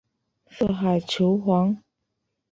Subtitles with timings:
[0.49, 1.77] 四海求凰。